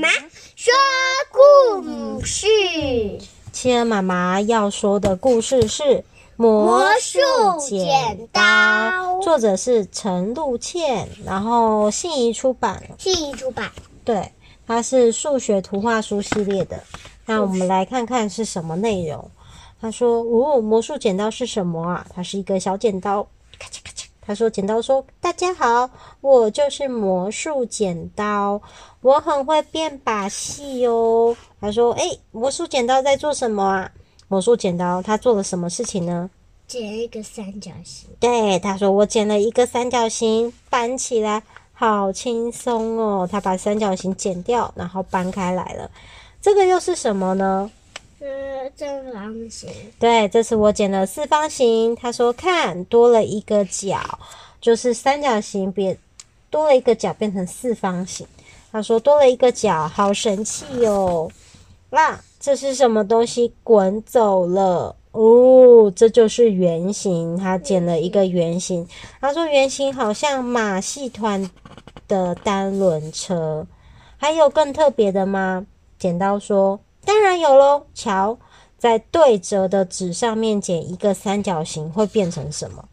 [0.00, 0.08] 妈
[0.56, 0.72] 说
[1.30, 2.46] 故事。
[3.52, 5.82] 企鹅妈妈要说的故事是
[6.36, 7.18] 《魔术
[7.58, 8.40] 剪刀》，
[9.22, 12.82] 作者是陈露茜，然后信宜出版。
[12.96, 13.70] 信宜出版。
[14.02, 14.32] 对，
[14.66, 16.82] 它是数学图画书系列的。
[17.26, 19.30] 那我们来看看是什么内容。
[19.82, 22.06] 他说：“哦，魔术剪刀是什么啊？
[22.14, 23.22] 它是一个小剪刀，
[23.58, 23.89] 咔嚓咔嚓。”
[24.30, 25.90] 他说：“剪刀说，大家好，
[26.20, 28.62] 我就是魔术剪刀，
[29.00, 33.90] 我很会变把戏哦。”他说：“诶，魔术剪刀在做什么啊？
[34.28, 36.30] 魔术剪刀他做了什么事情呢？
[36.68, 38.08] 剪一个三角形。
[38.20, 41.42] 对，他说我剪了一个三角形，搬起来
[41.72, 43.28] 好轻松哦。
[43.28, 45.90] 他把三角形剪掉，然后搬开来了。
[46.40, 47.68] 这个又是什么呢？”
[48.20, 49.70] 是正方形。
[49.98, 51.96] 对，这次我剪了四方形。
[51.96, 53.98] 他说：“看，多了一个角，
[54.60, 55.96] 就是三角形变
[56.50, 58.26] 多了一个角，变成四方形。”
[58.70, 61.32] 他说：“多了一个角，好神奇哟！”
[61.88, 64.94] 那这是什么东西滚走了？
[65.12, 67.38] 哦，这就是圆形。
[67.38, 68.86] 他剪了一个圆形。
[69.18, 71.50] 他说：“圆形好像马戏团
[72.06, 73.66] 的单轮车。”
[74.18, 75.66] 还有更特别的吗？
[75.98, 76.78] 剪刀说。
[77.04, 78.38] 当然有喽，瞧，
[78.78, 82.84] 在对折的纸上面剪一个三角形会变成什么？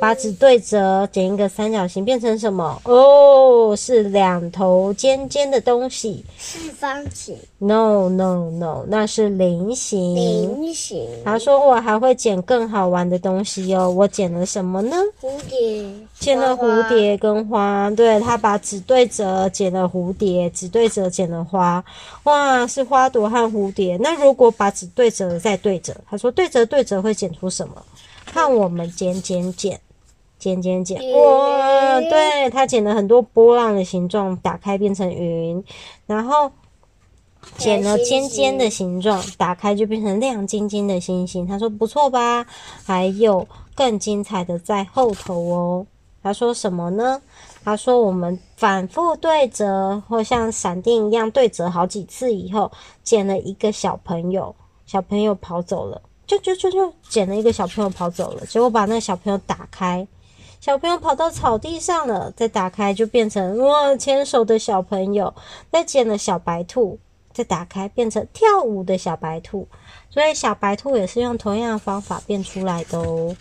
[0.00, 2.80] 把纸对折，剪一个三角形变成什么？
[2.84, 6.24] 哦，是两头尖尖的东西。
[6.38, 7.36] 四方形。
[7.58, 10.16] No no no，那是菱形。
[10.16, 11.06] 菱形。
[11.24, 13.88] 他说我还会剪更好玩的东西哦。
[13.88, 14.96] 我剪了什么呢？
[15.20, 15.84] 蝴蝶。
[16.18, 17.88] 剪了蝴蝶跟花。
[17.90, 21.84] 对，他把纸对折，剪了蝴蝶；纸对折，剪了花。
[22.24, 23.96] 哇，是花朵和蝴蝶。
[23.98, 27.74] 那如果把纸对折再对折，他说对折对折会剪出什么？
[28.32, 29.78] 看我们剪剪剪，
[30.38, 32.00] 剪剪剪，哇！
[32.00, 35.62] 对，他剪了很多波浪的形状，打开变成云，
[36.06, 36.50] 然后
[37.58, 41.46] 剪了尖尖的形状，打开就变成亮晶晶的星星。
[41.46, 42.46] 他说不错吧？
[42.86, 45.86] 还有更精彩的在后头哦。
[46.22, 47.20] 他说什么呢？
[47.62, 52.72] 他说我们反复对折，或像闪电一样对折好几次以后，
[53.04, 54.54] 剪了一个小朋友，
[54.86, 56.00] 小朋友跑走了。
[56.38, 60.06] 就就就就捡了一个小朋友跑走了，结果把那个小朋友打开，
[60.60, 65.34] 小朋友跑到草地上了，再打开就变成哇牵手的小朋友，
[65.70, 66.98] 再捡了小白兔，
[67.32, 69.68] 再打开变成跳舞的小白兔，
[70.08, 73.36] 所以小白兔也是用同样的方法变出来的哦。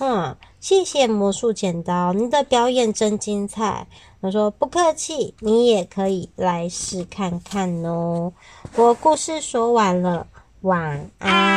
[0.00, 3.86] 嗯，谢谢魔术剪刀，你的表演真精彩。
[4.20, 8.32] 他说不客气，你也可以来试看看哦。
[8.74, 10.26] 我故事说完了，
[10.62, 11.53] 晚安。